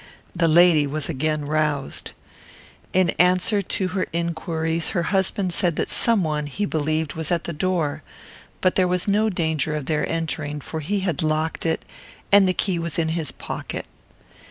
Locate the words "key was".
12.55-12.97